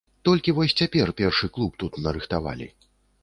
Толькі 0.27 0.53
вось 0.59 0.73
цяпер 0.79 1.11
першы 1.19 1.49
клуб 1.57 1.77
тут 1.83 1.99
нарыхтавалі. 2.05 2.71